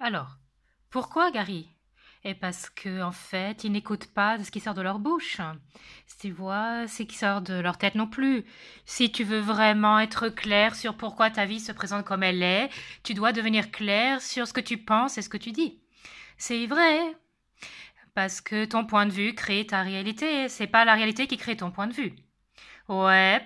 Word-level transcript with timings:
Alors, 0.00 0.38
pourquoi, 0.90 1.30
Gary? 1.30 1.68
Et 2.24 2.34
parce 2.34 2.70
que, 2.70 3.02
en 3.02 3.12
fait, 3.12 3.64
ils 3.64 3.72
n'écoutent 3.72 4.12
pas 4.12 4.42
ce 4.42 4.50
qui 4.50 4.60
sort 4.60 4.74
de 4.74 4.80
leur 4.82 4.98
bouche. 4.98 5.40
Tu 6.20 6.30
vois, 6.30 6.88
ce 6.88 7.02
qui 7.02 7.16
sort 7.16 7.42
de 7.42 7.54
leur 7.54 7.76
tête 7.76 7.94
non 7.94 8.06
plus. 8.06 8.44
Si 8.86 9.12
tu 9.12 9.24
veux 9.24 9.40
vraiment 9.40 10.00
être 10.00 10.28
clair 10.30 10.74
sur 10.74 10.96
pourquoi 10.96 11.30
ta 11.30 11.44
vie 11.44 11.60
se 11.60 11.72
présente 11.72 12.06
comme 12.06 12.22
elle 12.22 12.42
est, 12.42 12.70
tu 13.02 13.12
dois 13.14 13.32
devenir 13.32 13.70
clair 13.70 14.22
sur 14.22 14.48
ce 14.48 14.54
que 14.54 14.60
tu 14.60 14.78
penses 14.78 15.18
et 15.18 15.22
ce 15.22 15.28
que 15.28 15.36
tu 15.36 15.52
dis. 15.52 15.80
C'est 16.38 16.66
vrai. 16.66 16.98
Parce 18.14 18.40
que 18.40 18.64
ton 18.64 18.86
point 18.86 19.06
de 19.06 19.12
vue 19.12 19.34
crée 19.34 19.66
ta 19.66 19.82
réalité. 19.82 20.48
C'est 20.48 20.66
pas 20.66 20.84
la 20.84 20.94
réalité 20.94 21.26
qui 21.26 21.36
crée 21.36 21.56
ton 21.56 21.70
point 21.70 21.86
de 21.88 21.94
vue. 21.94 22.14
Ouais, 22.88 23.42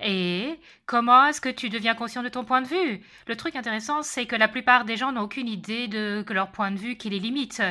et 0.00 0.60
comment 0.86 1.26
est-ce 1.26 1.40
que 1.40 1.48
tu 1.48 1.68
deviens 1.68 1.94
conscient 1.94 2.22
de 2.22 2.28
ton 2.28 2.44
point 2.44 2.62
de 2.62 2.68
vue? 2.68 3.00
Le 3.26 3.36
truc 3.36 3.56
intéressant, 3.56 4.02
c'est 4.02 4.26
que 4.26 4.36
la 4.36 4.48
plupart 4.48 4.84
des 4.84 4.96
gens 4.96 5.12
n'ont 5.12 5.22
aucune 5.22 5.48
idée 5.48 5.88
de 5.88 6.22
que 6.26 6.32
leur 6.32 6.52
point 6.52 6.70
de 6.70 6.78
vue 6.78 6.96
qui 6.96 7.10
les 7.10 7.18
limite. 7.18 7.62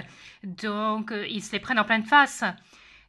Donc, 0.44 1.12
euh, 1.12 1.26
ils 1.28 1.44
se 1.44 1.54
les 1.54 1.60
prennent 1.60 1.80
en 1.80 1.86
pleine 1.86 2.04
face. 2.04 2.44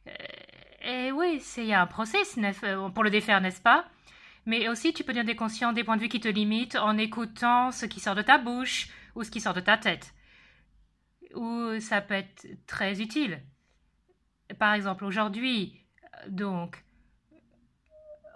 Euh, 0.07 1.07
et 1.07 1.11
oui, 1.11 1.41
a 1.73 1.81
un 1.81 1.87
process 1.87 2.37
euh, 2.63 2.89
pour 2.89 3.03
le 3.03 3.09
défaire, 3.09 3.41
n'est-ce 3.41 3.61
pas? 3.61 3.85
Mais 4.45 4.69
aussi, 4.69 4.93
tu 4.93 5.03
peux 5.03 5.13
devenir 5.13 5.35
conscient 5.35 5.73
des 5.73 5.83
points 5.83 5.97
de 5.97 6.01
vue 6.01 6.09
qui 6.09 6.21
te 6.21 6.29
limitent 6.29 6.77
en 6.77 6.97
écoutant 6.97 7.71
ce 7.71 7.85
qui 7.85 7.99
sort 7.99 8.15
de 8.15 8.21
ta 8.21 8.37
bouche 8.37 8.89
ou 9.15 9.23
ce 9.23 9.31
qui 9.31 9.41
sort 9.41 9.53
de 9.53 9.59
ta 9.59 9.77
tête. 9.77 10.13
Ou 11.35 11.79
ça 11.79 12.01
peut 12.01 12.15
être 12.15 12.47
très 12.65 13.01
utile. 13.01 13.41
Par 14.57 14.73
exemple, 14.73 15.03
aujourd'hui, 15.03 15.85
donc, 16.27 16.83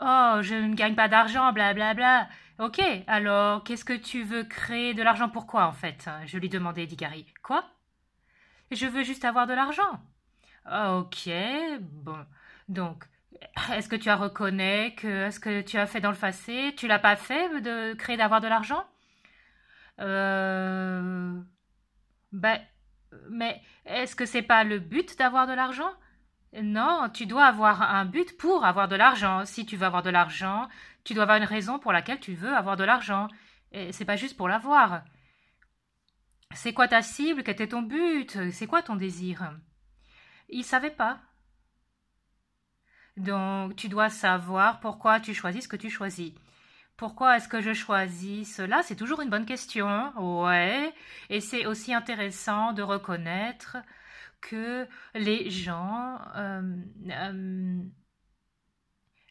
Oh, 0.02 0.38
je 0.41 0.55
ne 0.55 0.75
gagne 0.75 0.95
pas 0.95 1.07
d'argent, 1.07 1.52
blablabla. 1.53 2.27
Ok, 2.59 2.81
alors 3.07 3.63
qu'est-ce 3.63 3.85
que 3.85 3.93
tu 3.93 4.23
veux 4.23 4.43
créer 4.43 4.93
de 4.93 5.02
l'argent 5.02 5.29
Pourquoi, 5.29 5.66
en 5.66 5.73
fait? 5.73 6.09
Je 6.25 6.38
lui 6.38 6.49
demandais, 6.49 6.85
dit 6.85 6.95
Gary. 6.95 7.25
Quoi? 7.41 7.63
Je 8.72 8.85
veux 8.85 9.03
juste 9.03 9.25
avoir 9.25 9.47
de 9.47 9.53
l'argent. 9.53 10.02
Ok, 10.72 11.30
bon. 11.81 12.25
Donc, 12.69 13.05
est-ce 13.72 13.89
que 13.89 13.95
tu 13.95 14.09
as 14.09 14.16
reconnu 14.16 14.94
que 14.95 15.30
ce 15.31 15.39
que 15.39 15.61
tu 15.61 15.77
as 15.77 15.88
fait 15.88 16.00
dans 16.00 16.11
le 16.11 16.17
passé, 16.17 16.73
tu 16.78 16.88
l'as 16.88 17.00
pas 17.00 17.16
fait 17.16 17.61
de 17.61 17.94
créer 17.94 18.17
d'avoir 18.17 18.41
de 18.41 18.47
l'argent? 18.47 18.85
Euh. 20.00 21.39
Ben. 22.31 22.59
Mais 23.30 23.61
est-ce 23.85 24.16
que 24.16 24.25
c'est 24.25 24.41
pas 24.41 24.63
le 24.63 24.80
but 24.80 25.17
d'avoir 25.19 25.47
de 25.47 25.53
l'argent? 25.53 25.91
Non, 26.62 27.09
tu 27.14 27.26
dois 27.26 27.46
avoir 27.46 27.82
un 27.82 28.06
but 28.06 28.38
pour 28.38 28.66
avoir 28.66 28.88
de 28.88 28.96
l'argent. 28.96 29.46
Si 29.46 29.66
tu 29.66 29.76
veux 29.76 29.86
avoir 29.86 30.04
de 30.04 30.09
l'argent, 30.09 30.68
tu 31.04 31.14
dois 31.14 31.23
avoir 31.23 31.38
une 31.38 31.44
raison 31.44 31.80
pour 31.80 31.92
laquelle 31.92 32.20
tu 32.20 32.36
veux 32.36 32.54
avoir 32.54 32.78
de 32.78 32.84
l'argent. 32.84 33.28
Et 33.72 33.92
c'est 33.92 34.06
pas 34.06 34.16
juste 34.16 34.38
pour 34.38 34.48
l'avoir. 34.48 35.02
C'est 36.54 36.74
quoi 36.74 36.88
ta 36.88 37.02
cible? 37.02 37.44
Quel 37.44 37.54
était 37.54 37.70
ton 37.70 37.81
but? 37.81 38.52
C'est 38.52 38.68
quoi 38.68 38.84
ton 38.84 38.96
désir? 38.96 39.52
Il 40.50 40.64
savait 40.64 40.92
pas. 40.92 41.20
Donc, 43.18 43.76
tu 43.76 43.90
dois 43.90 44.09
savoir 44.09 44.80
pourquoi 44.80 45.20
tu 45.20 45.34
choisis 45.34 45.64
ce 45.64 45.68
que 45.68 45.76
tu 45.76 45.90
choisis. 45.90 46.34
Pourquoi 46.98 47.38
est-ce 47.38 47.48
que 47.48 47.62
je 47.62 47.74
choisis 47.74 48.56
cela? 48.56 48.84
C'est 48.84 48.96
toujours 48.96 49.22
une 49.22 49.30
bonne 49.30 49.48
question. 49.48 50.14
Ouais. 50.18 50.94
Et 51.30 51.42
c'est 51.42 51.66
aussi 51.66 51.94
intéressant 51.94 52.74
de 52.74 52.84
reconnaître 52.84 53.78
que 54.49 54.88
les 55.16 55.49
gens 55.49 56.19
euh, 56.36 56.61
euh, 57.09 57.83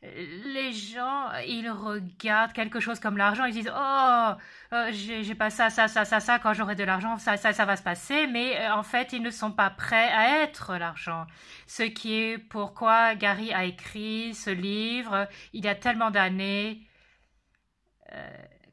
les 0.02 0.72
gens, 0.72 1.30
ils 1.46 1.70
regardent 1.70 2.52
quelque 2.52 2.80
chose 2.80 2.98
comme 2.98 3.16
l'argent, 3.16 3.44
ils 3.44 3.52
disent 3.52 3.72
oh 3.72 4.30
euh, 4.72 4.90
j'ai 4.90 5.34
pas 5.36 5.48
ça 5.48 5.70
ça 5.70 5.86
ça 5.86 6.04
ça 6.04 6.18
ça 6.18 6.40
quand 6.40 6.54
j'aurai 6.54 6.74
de 6.74 6.82
l'argent 6.82 7.18
ça 7.18 7.36
ça 7.36 7.52
ça 7.52 7.64
va 7.64 7.76
se 7.76 7.84
passer, 7.84 8.26
mais 8.26 8.68
en 8.70 8.82
fait 8.82 9.12
ils 9.12 9.22
ne 9.22 9.30
sont 9.30 9.52
pas 9.52 9.70
prêts 9.70 10.10
à 10.12 10.42
être 10.42 10.76
l'argent. 10.76 11.26
Ce 11.68 11.84
qui 11.84 12.14
est 12.14 12.38
pourquoi 12.38 13.14
Gary 13.14 13.52
a 13.52 13.64
écrit 13.64 14.34
ce 14.34 14.50
livre 14.50 15.28
il 15.52 15.64
y 15.64 15.68
a 15.68 15.76
tellement 15.76 16.10
d'années. 16.10 16.88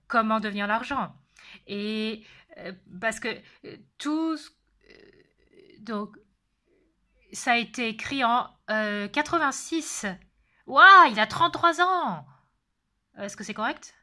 comment 0.08 0.40
devenir 0.40 0.68
l'argent 0.68 1.16
et 1.68 2.26
parce 3.00 3.20
que 3.20 3.30
tout 3.98 4.38
donc 5.82 6.18
ça 7.32 7.54
a 7.54 7.58
été 7.58 7.90
écrit 7.90 8.24
en 8.24 8.50
86. 8.68 10.06
Waouh, 10.68 11.12
il 11.12 11.20
a 11.20 11.26
33 11.26 11.82
ans 11.82 12.26
Est-ce 13.18 13.36
que 13.36 13.44
c'est 13.44 13.54
correct? 13.54 13.96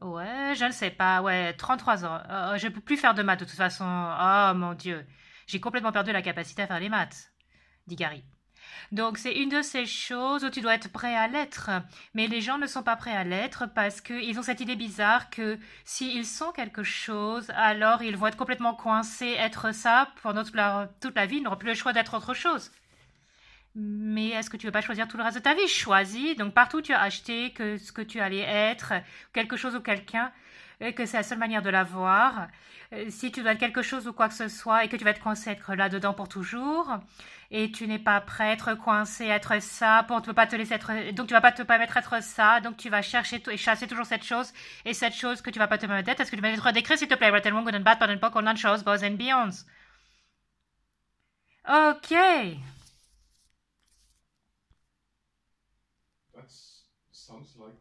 Ouais, 0.00 0.54
je 0.56 0.64
ne 0.64 0.72
sais 0.72 0.90
pas. 0.90 1.20
Ouais, 1.22 1.52
33 1.52 2.04
ans. 2.04 2.20
Euh, 2.28 2.56
je 2.56 2.66
ne 2.66 2.72
peux 2.72 2.80
plus 2.80 2.96
faire 2.96 3.14
de 3.14 3.22
maths 3.22 3.40
de 3.40 3.44
toute 3.44 3.54
façon. 3.54 3.84
Oh 3.84 4.52
mon 4.54 4.74
Dieu. 4.74 5.06
J'ai 5.46 5.60
complètement 5.60 5.92
perdu 5.92 6.12
la 6.12 6.22
capacité 6.22 6.62
à 6.62 6.66
faire 6.66 6.80
les 6.80 6.88
maths, 6.88 7.32
dit 7.86 7.96
Gary. 7.96 8.24
Donc 8.92 9.18
c'est 9.18 9.34
une 9.34 9.48
de 9.48 9.62
ces 9.62 9.86
choses 9.86 10.44
où 10.44 10.50
tu 10.50 10.60
dois 10.60 10.74
être 10.74 10.90
prêt 10.90 11.16
à 11.16 11.28
l'être. 11.28 11.70
Mais 12.14 12.26
les 12.26 12.40
gens 12.40 12.58
ne 12.58 12.66
sont 12.66 12.82
pas 12.82 12.96
prêts 12.96 13.16
à 13.16 13.24
l'être 13.24 13.66
parce 13.74 14.00
qu'ils 14.00 14.38
ont 14.38 14.42
cette 14.42 14.60
idée 14.60 14.76
bizarre 14.76 15.30
que 15.30 15.58
s'ils 15.84 16.26
sont 16.26 16.52
quelque 16.52 16.82
chose, 16.82 17.50
alors 17.56 18.02
ils 18.02 18.16
vont 18.16 18.26
être 18.26 18.36
complètement 18.36 18.74
coincés, 18.74 19.34
être 19.38 19.72
ça 19.74 20.08
pendant 20.22 20.44
toute 20.44 20.56
toute 21.00 21.16
la 21.16 21.26
vie, 21.26 21.36
ils 21.36 21.42
n'auront 21.42 21.56
plus 21.56 21.68
le 21.68 21.74
choix 21.74 21.92
d'être 21.92 22.16
autre 22.16 22.34
chose. 22.34 22.70
Mais 23.74 24.30
est-ce 24.30 24.50
que 24.50 24.56
tu 24.56 24.66
veux 24.66 24.72
pas 24.72 24.80
choisir 24.80 25.06
tout 25.06 25.16
le 25.16 25.22
reste 25.22 25.36
de 25.36 25.42
ta 25.42 25.54
vie? 25.54 25.68
Choisis. 25.68 26.36
Donc 26.36 26.54
partout 26.54 26.82
tu 26.82 26.92
as 26.92 27.00
acheté 27.00 27.52
que 27.52 27.76
ce 27.78 27.92
que 27.92 28.02
tu 28.02 28.20
allais 28.20 28.40
être, 28.40 28.94
quelque 29.32 29.56
chose 29.56 29.76
ou 29.76 29.80
quelqu'un, 29.80 30.32
et 30.80 30.94
que 30.94 31.06
c'est 31.06 31.18
la 31.18 31.22
seule 31.22 31.38
manière 31.38 31.62
de 31.62 31.70
l'avoir. 31.70 32.48
Euh, 32.92 33.06
si 33.08 33.30
tu 33.30 33.42
dois 33.42 33.52
être 33.52 33.60
quelque 33.60 33.82
chose 33.82 34.08
ou 34.08 34.12
quoi 34.12 34.28
que 34.28 34.34
ce 34.34 34.48
soit 34.48 34.84
et 34.84 34.88
que 34.88 34.96
tu 34.96 35.04
vas 35.04 35.14
coincé 35.14 35.50
être 35.50 35.74
là-dedans 35.74 36.14
pour 36.14 36.28
toujours, 36.28 36.98
et 37.52 37.70
tu 37.70 37.86
n'es 37.86 37.98
pas 38.00 38.20
prêt 38.20 38.48
à 38.48 38.52
être 38.52 38.74
coincé, 38.74 39.26
être 39.26 39.62
ça, 39.62 40.04
pour 40.08 40.26
ne 40.26 40.32
pas 40.32 40.46
te 40.46 40.56
laisser 40.56 40.74
être, 40.74 41.12
donc 41.12 41.28
tu 41.28 41.34
vas 41.34 41.40
pas 41.40 41.52
te 41.52 41.62
permettre 41.62 41.94
d'être 41.94 42.22
ça, 42.22 42.60
donc 42.60 42.76
tu 42.76 42.88
vas 42.90 43.02
chercher 43.02 43.42
et 43.50 43.56
chasser 43.56 43.86
toujours 43.86 44.06
cette 44.06 44.24
chose, 44.24 44.52
et 44.84 44.94
cette 44.94 45.14
chose 45.14 45.40
que 45.42 45.50
tu 45.50 45.60
vas 45.60 45.68
pas 45.68 45.78
te 45.78 45.86
permettre 45.86 46.06
d'être, 46.06 46.20
est-ce 46.20 46.30
que 46.32 46.36
tu 46.36 46.42
vas 46.42 46.50
être 46.50 46.72
décrit 46.72 46.98
s'il 46.98 47.08
te 47.08 47.14
plaît, 47.14 47.30
and 47.30 47.80
bad, 47.80 47.98
qu'on 48.32 48.56
chose, 48.56 48.82
boys 48.82 49.04
Sounds 57.30 57.54
like 57.60 57.78